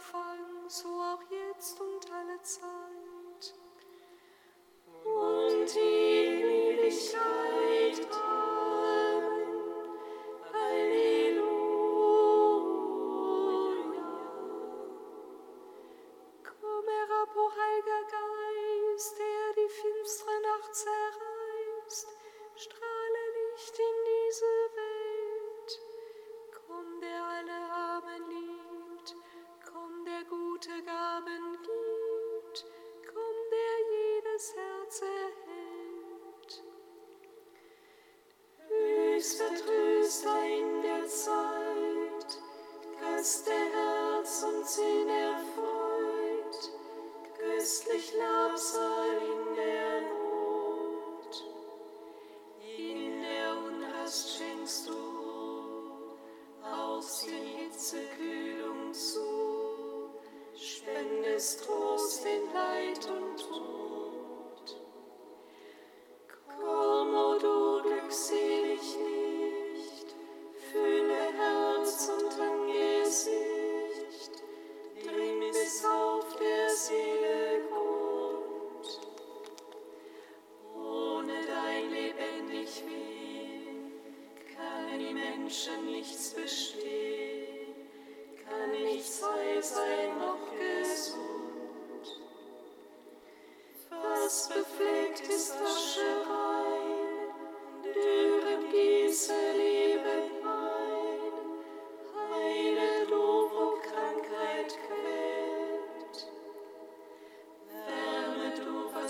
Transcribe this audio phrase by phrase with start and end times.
[0.00, 0.29] far.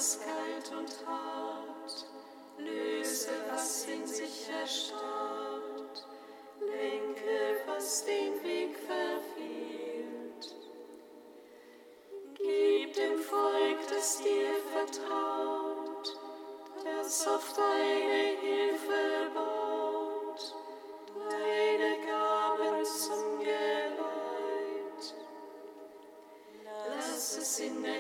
[0.00, 2.06] was kalt und hart,
[2.56, 6.06] löse, was in sich erstarrt,
[6.58, 10.56] lenke, was den Weg verfehlt.
[12.32, 16.16] Gib dem Volk, das dir vertraut,
[16.82, 20.54] das auf deine Hilfe baut,
[21.28, 24.00] deine Gaben zum Geleit.
[26.88, 27.99] Lass es in der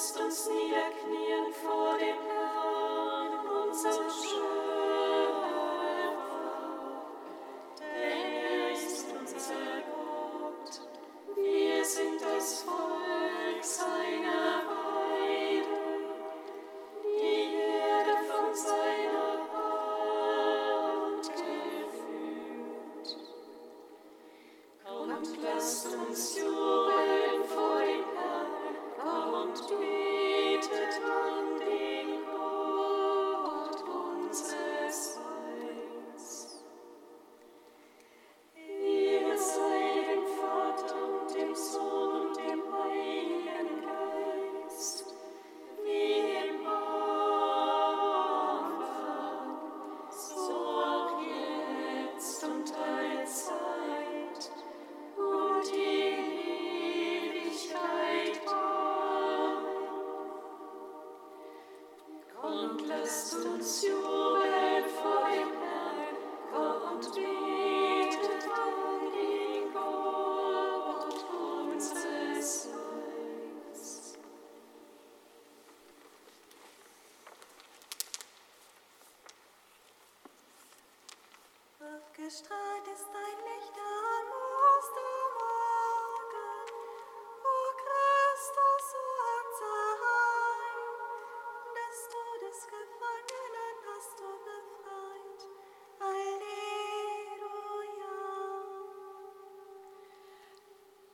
[0.00, 4.69] Lasst uns niederknien vor dem Herrn, unser Schöpfer.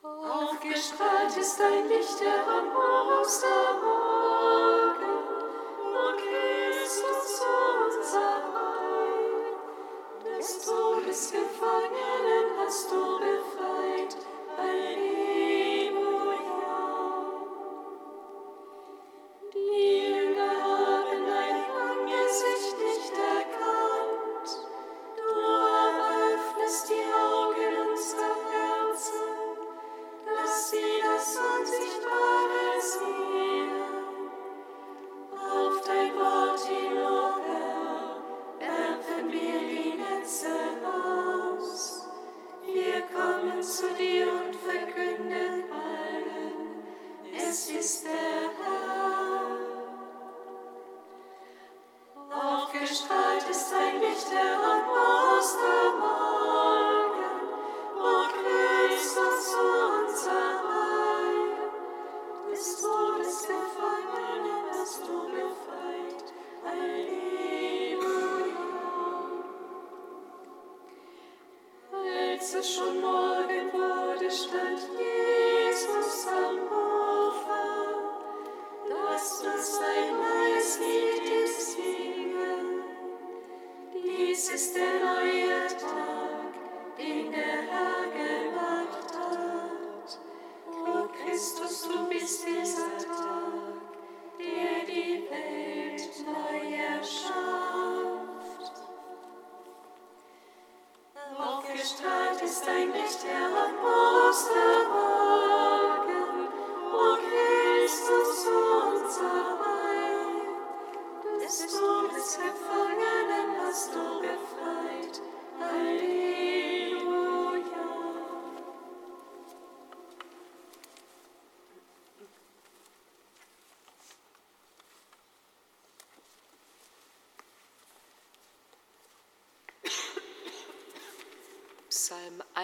[0.03, 2.67] Aufgestrahlt ist dein Licht am
[3.21, 4.06] Ostermorgen,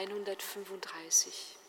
[0.08, 1.61] 135.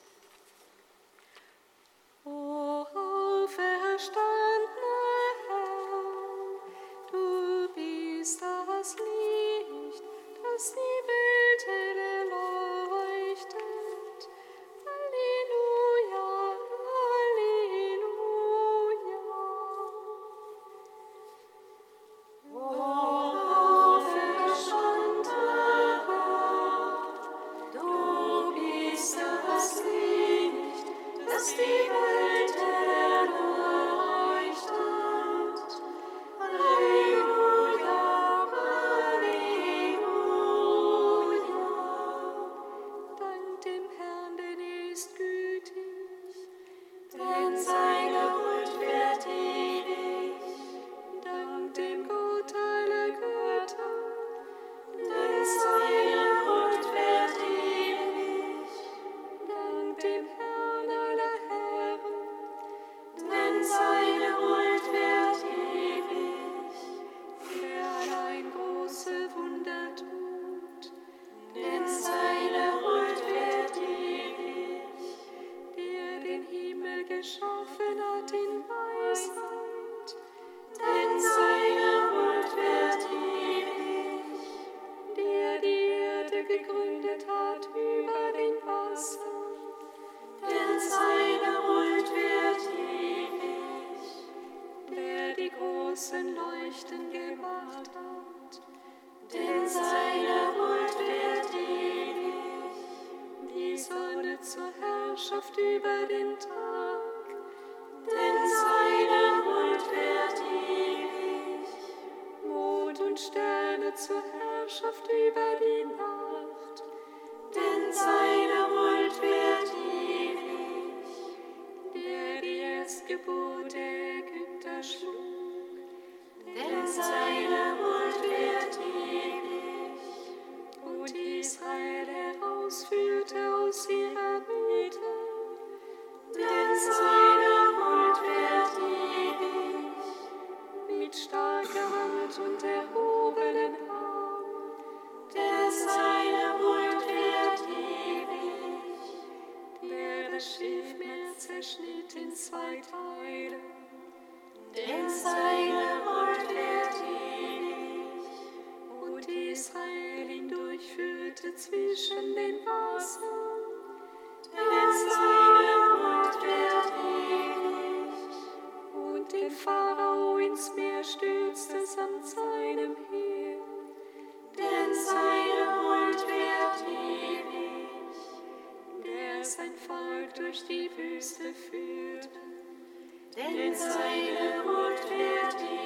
[183.51, 185.82] denn seine Huld wird dir.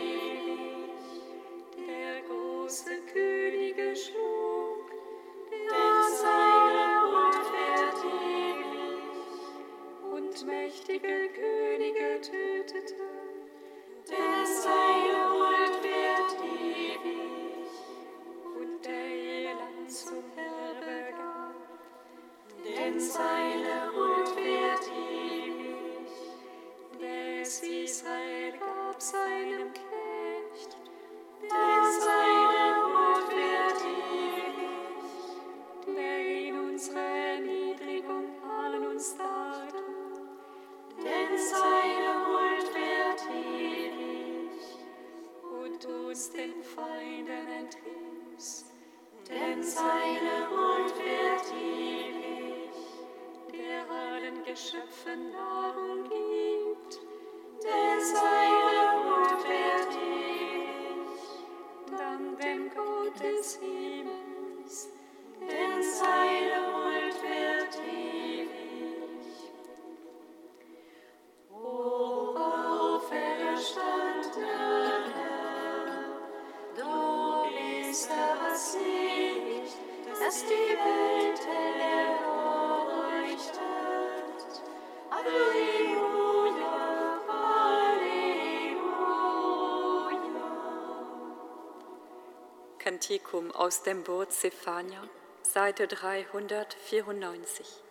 [93.18, 95.02] Basilikum aus dem Boot Zephania,
[95.42, 97.87] Seite 394.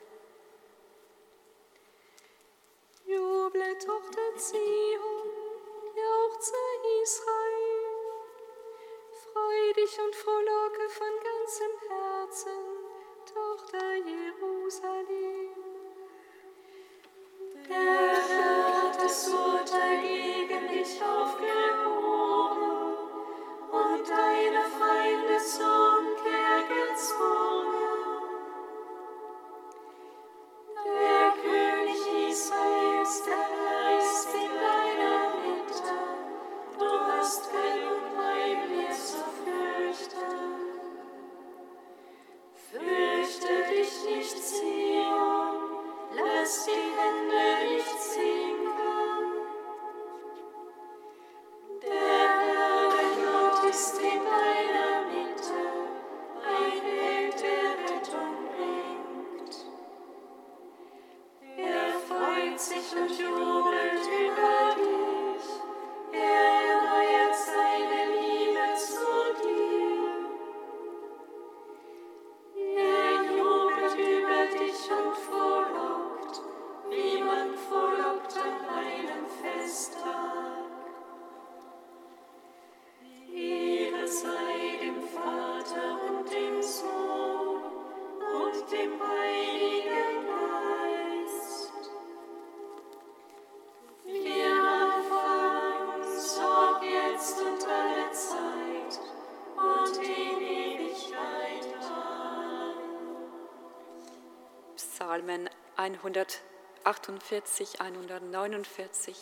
[105.95, 109.15] 148, 149,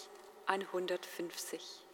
[0.47, 1.85] 150.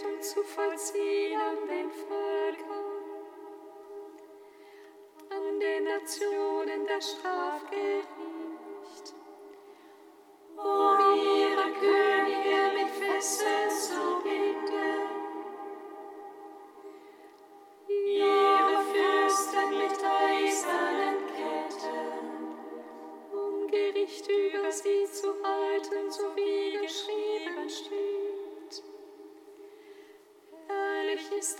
[0.00, 2.84] Rettung zu vollziehen an den Völkern,
[5.30, 8.08] an den Nationen der Strafgericht.
[10.56, 14.19] Um ihre Könige mit Fesseln so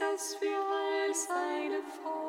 [0.01, 2.20] dass wir all seine Formen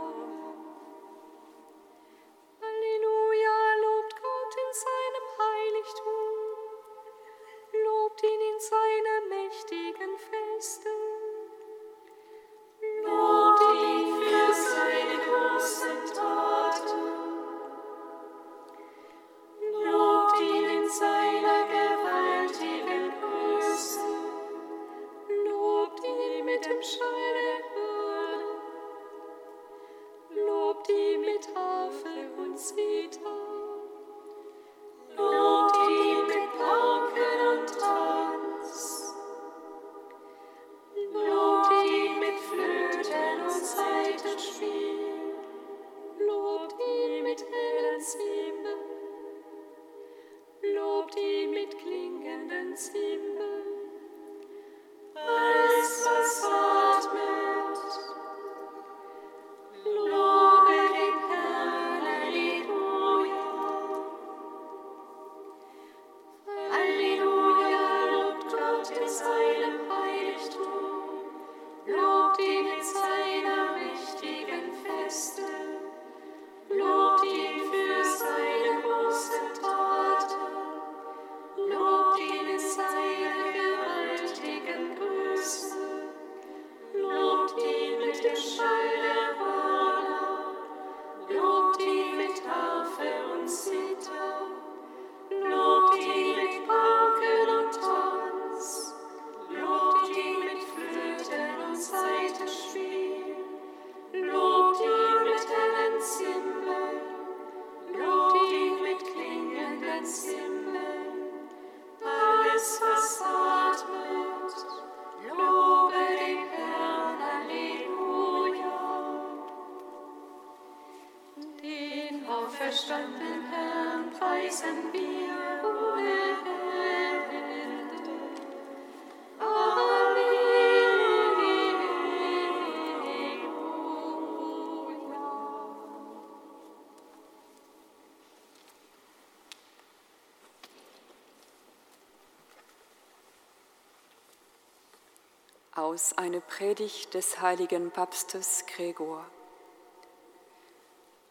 [145.91, 149.25] Aus einer Predigt des heiligen Papstes Gregor.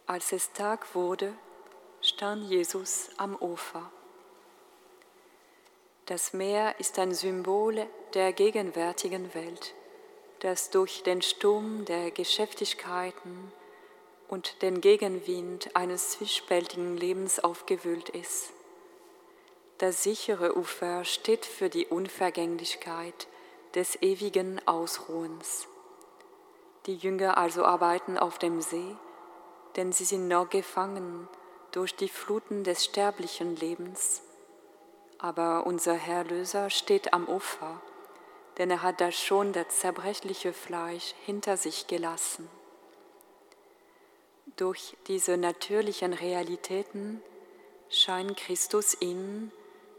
[0.06, 1.32] Als es Tag wurde,
[2.02, 3.90] stand Jesus am Ufer.
[6.04, 9.72] Das Meer ist ein Symbol der gegenwärtigen Welt,
[10.40, 13.50] das durch den Sturm der Geschäftigkeiten
[14.28, 18.52] und den Gegenwind eines zwiespältigen Lebens aufgewühlt ist.
[19.78, 23.26] Das sichere Ufer steht für die Unvergänglichkeit
[23.74, 25.68] des ewigen Ausruhens.
[26.86, 28.96] Die Jünger also arbeiten auf dem See,
[29.76, 31.28] denn sie sind noch gefangen
[31.72, 34.22] durch die Fluten des sterblichen Lebens.
[35.18, 37.80] Aber unser Herr Löser steht am Ufer,
[38.58, 42.48] denn er hat da schon das zerbrechliche Fleisch hinter sich gelassen.
[44.56, 47.22] Durch diese natürlichen Realitäten
[47.88, 49.52] scheint Christus ihnen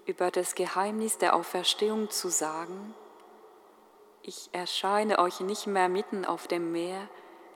[0.06, 2.94] über das Geheimnis der Auferstehung zu sagen,
[4.24, 7.08] ich erscheine euch nicht mehr mitten auf dem Meer,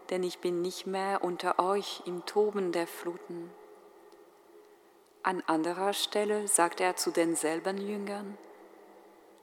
[0.09, 3.51] denn ich bin nicht mehr unter euch im Toben der Fluten.
[5.23, 8.37] An anderer Stelle sagt er zu denselben Jüngern,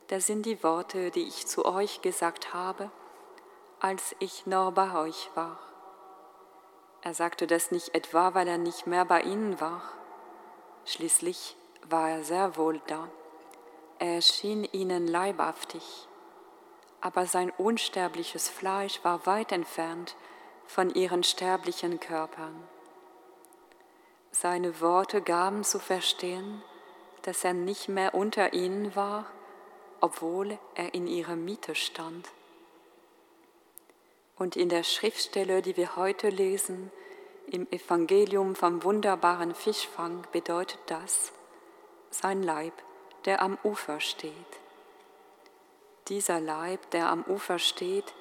[0.09, 2.91] das sind die Worte, die ich zu euch gesagt habe,
[3.81, 5.59] als ich noch bei euch war.
[7.01, 9.83] Er sagte das nicht etwa, weil er nicht mehr bei ihnen war.
[10.85, 11.57] Schließlich
[11.89, 13.09] war er sehr wohl da.
[13.99, 16.09] Er erschien ihnen leibhaftig
[17.03, 20.17] aber sein unsterbliches Fleisch war weit entfernt
[20.67, 22.55] von ihren sterblichen Körpern.
[24.31, 26.63] Seine Worte gaben zu verstehen,
[27.23, 29.27] dass er nicht mehr unter ihnen war,
[30.01, 32.31] obwohl er in ihrer Mitte stand.
[34.37, 36.91] Und in der Schriftstelle, die wir heute lesen,
[37.49, 41.33] im Evangelium vom wunderbaren Fischfang bedeutet das
[42.11, 42.75] sein Leib,
[43.25, 44.62] der am Ufer steht
[46.13, 48.13] dieser Leib, der am Ufer steht,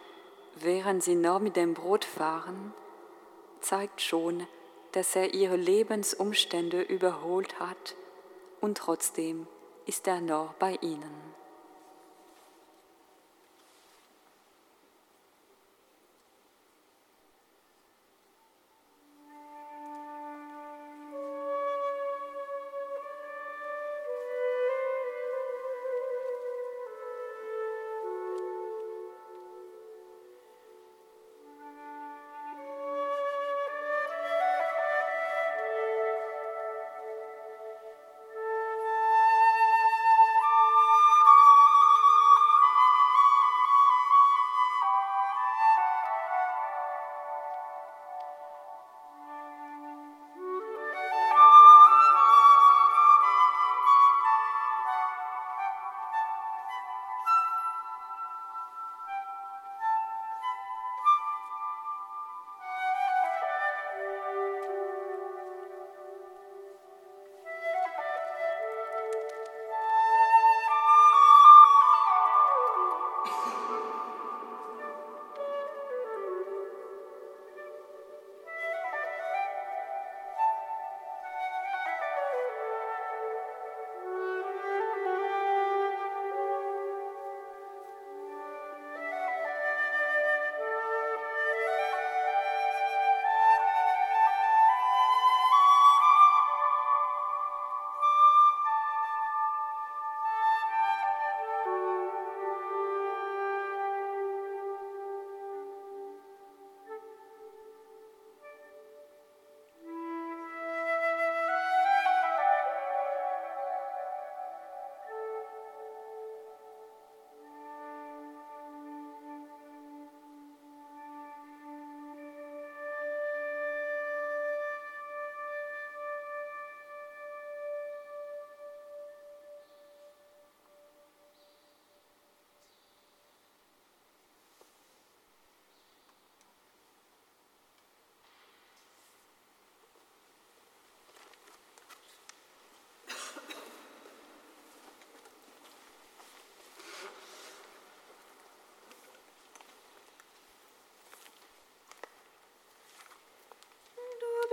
[0.55, 2.73] während sie noch mit dem Brot fahren,
[3.59, 4.47] zeigt schon,
[4.93, 7.95] dass er ihre Lebensumstände überholt hat
[8.61, 9.45] und trotzdem
[9.87, 11.40] ist er noch bei ihnen.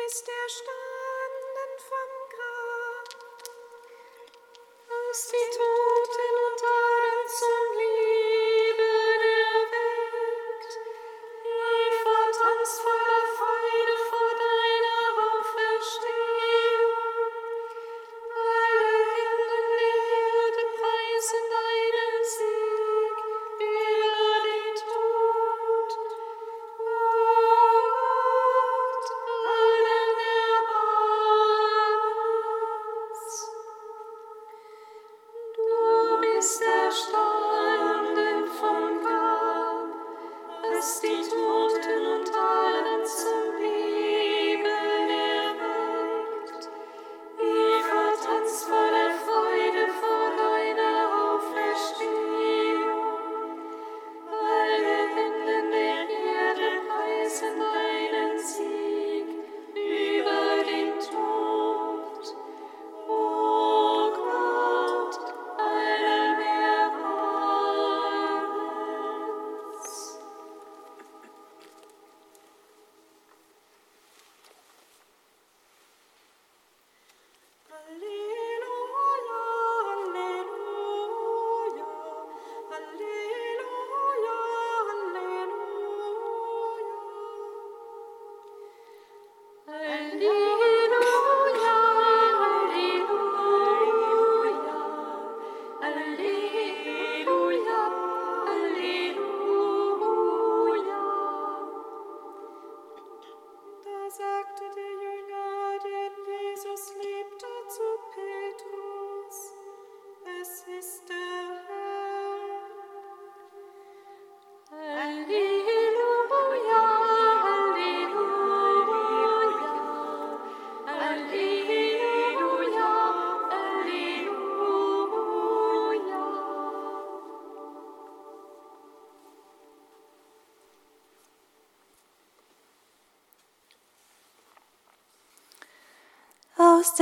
[0.08, 3.08] Ist erstanden vom Grab,
[4.88, 5.67] aus die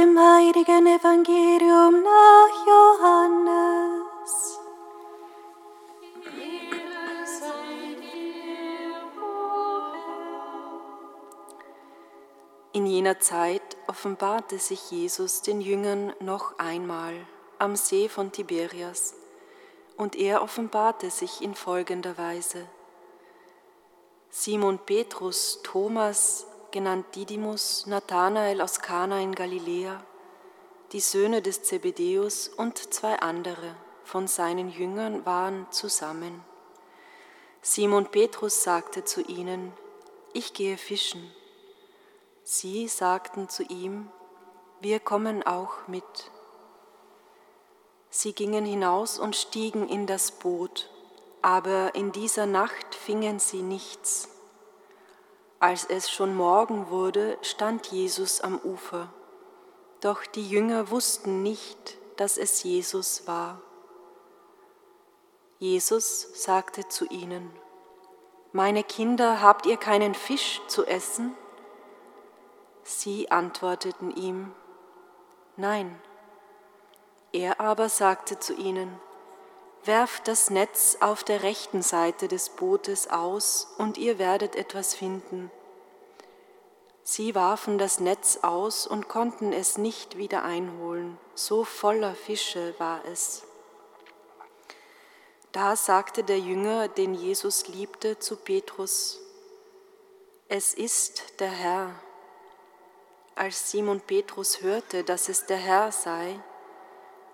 [0.06, 4.60] dem heiligen Evangelium nach Johannes.
[12.72, 17.14] In jener Zeit offenbarte sich Jesus den Jüngern noch einmal
[17.58, 19.14] am See von Tiberias,
[19.96, 22.68] und er offenbarte sich in folgender Weise.
[24.28, 30.04] Simon Petrus, Thomas, genannt Didymus, Nathanael aus Kana in Galiläa,
[30.92, 36.44] die Söhne des Zebedeus und zwei andere von seinen Jüngern waren zusammen.
[37.62, 39.72] Simon Petrus sagte zu ihnen,
[40.34, 41.32] ich gehe fischen.
[42.44, 44.10] Sie sagten zu ihm,
[44.82, 46.30] wir kommen auch mit.
[48.10, 50.90] Sie gingen hinaus und stiegen in das Boot,
[51.40, 54.35] aber in dieser Nacht fingen sie nichts.
[55.58, 59.08] Als es schon Morgen wurde, stand Jesus am Ufer.
[60.00, 63.60] Doch die Jünger wussten nicht, dass es Jesus war.
[65.58, 67.50] Jesus sagte zu ihnen,
[68.52, 71.34] Meine Kinder, habt ihr keinen Fisch zu essen?
[72.82, 74.52] Sie antworteten ihm,
[75.56, 75.98] Nein.
[77.32, 79.00] Er aber sagte zu ihnen,
[79.86, 85.50] Werft das Netz auf der rechten Seite des Bootes aus und ihr werdet etwas finden.
[87.04, 93.04] Sie warfen das Netz aus und konnten es nicht wieder einholen, so voller Fische war
[93.04, 93.44] es.
[95.52, 99.20] Da sagte der Jünger, den Jesus liebte, zu Petrus,
[100.48, 101.94] es ist der Herr.
[103.36, 106.40] Als Simon Petrus hörte, dass es der Herr sei,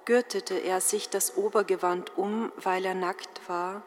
[0.05, 3.83] gürtete er sich das Obergewand um, weil er nackt war,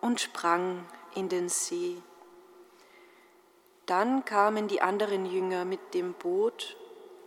[0.00, 1.96] und sprang in den See.
[3.86, 6.76] Dann kamen die anderen Jünger mit dem Boot,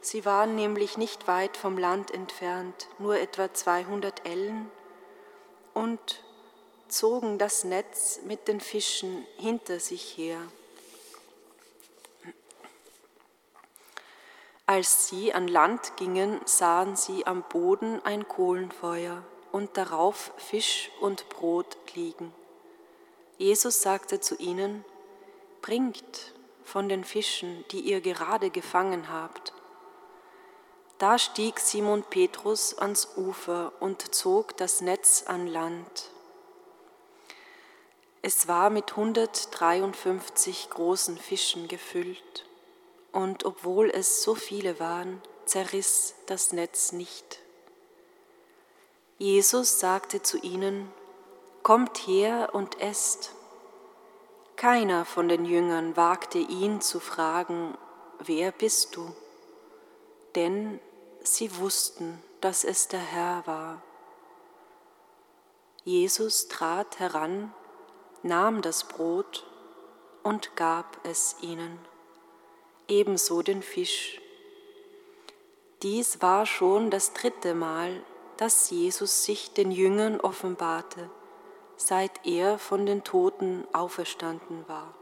[0.02, 4.72] sie waren nämlich nicht weit vom Land entfernt, nur etwa 200 Ellen,
[5.74, 6.24] und
[6.88, 10.40] zogen das Netz mit den Fischen hinter sich her.
[14.66, 19.22] Als sie an Land gingen, sahen sie am Boden ein Kohlenfeuer
[19.52, 22.34] und darauf Fisch und Brot liegen.
[23.38, 24.86] Jesus sagte zu ihnen,
[25.62, 29.54] Bringt von den Fischen, die ihr gerade gefangen habt.
[30.98, 36.10] Da stieg Simon Petrus ans Ufer und zog das Netz an Land.
[38.22, 42.46] Es war mit 153 großen Fischen gefüllt
[43.14, 47.40] und obwohl es so viele waren, zerriss das Netz nicht.
[49.20, 50.92] Jesus sagte zu ihnen,
[51.62, 53.34] Kommt her und esst.
[54.58, 57.78] Keiner von den Jüngern wagte ihn zu fragen,
[58.20, 59.16] Wer bist du?
[60.36, 60.82] Denn
[61.22, 63.82] sie wussten, dass es der Herr war.
[65.86, 67.54] Jesus trat heran,
[68.24, 69.46] nahm das Brot
[70.24, 71.80] und gab es ihnen
[73.00, 74.22] ebenso den Fisch.
[75.82, 78.02] Dies war schon das dritte Mal,
[78.38, 81.10] dass Jesus sich den Jüngern offenbarte,
[81.76, 84.94] seit er von den Toten auferstanden war.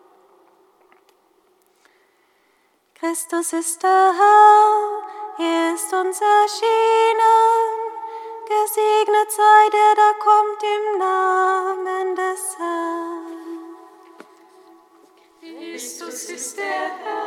[2.96, 5.04] Christus ist der Herr,
[5.40, 7.72] er ist uns erschienen.
[8.48, 13.22] Gesegnet sei der, da kommt im Namen des Herrn.
[15.42, 17.21] Christus ist der Herr.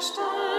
[0.00, 0.55] Stern.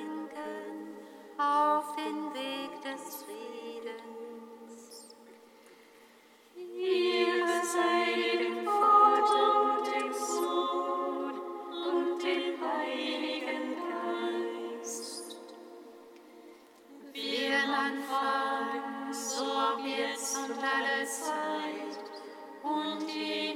[0.00, 0.96] schwingen
[1.38, 5.08] auf den Weg des Friedens.
[6.56, 11.34] Ihr seid dem Vater, dem Sohn
[11.70, 13.76] und dem Heiligen
[14.80, 15.36] Geist.
[17.12, 21.98] Wir anfangen, so ab jetzt und alle Zeit
[22.62, 23.49] und die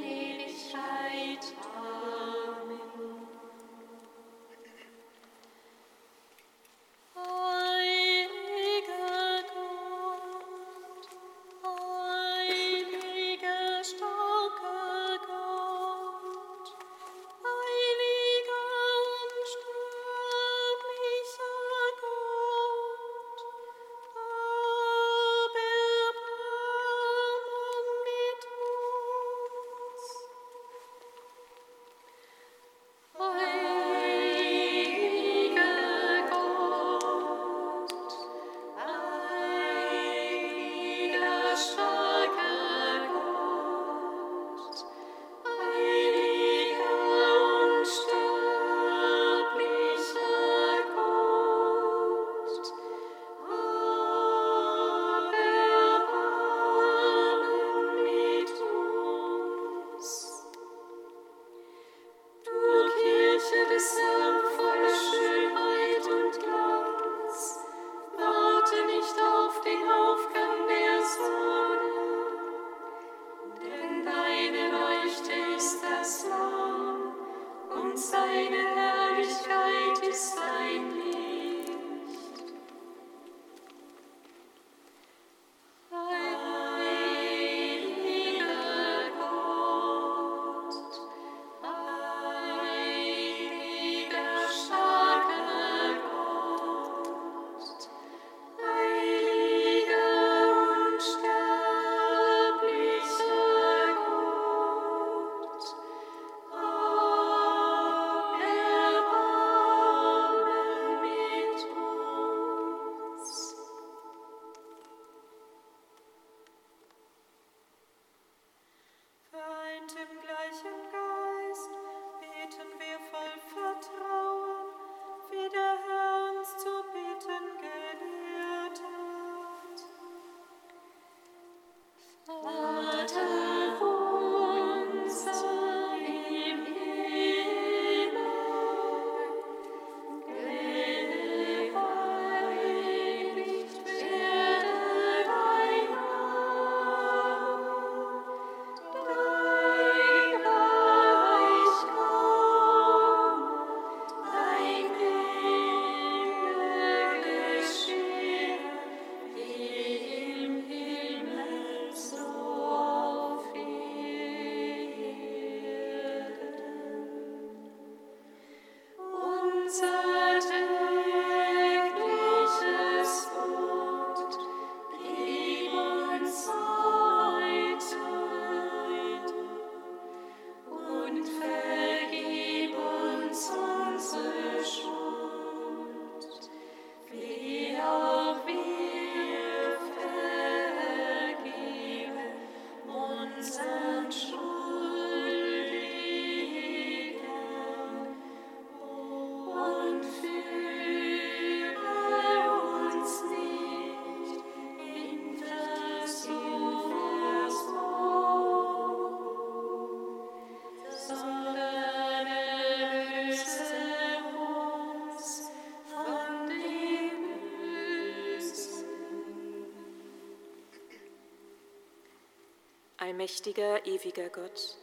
[223.05, 224.79] Allmächtiger, ewiger Gott,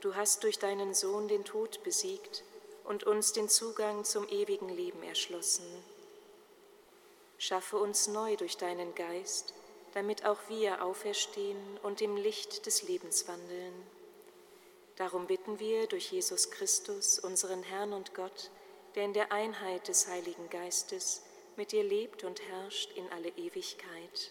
[0.00, 2.42] du hast durch deinen Sohn den Tod besiegt
[2.84, 5.66] und uns den Zugang zum ewigen Leben erschlossen.
[7.36, 9.52] Schaffe uns neu durch deinen Geist,
[9.92, 13.74] damit auch wir auferstehen und im Licht des Lebens wandeln.
[14.96, 18.50] Darum bitten wir durch Jesus Christus, unseren Herrn und Gott,
[18.94, 21.20] der in der Einheit des Heiligen Geistes
[21.56, 24.30] mit dir lebt und herrscht in alle Ewigkeit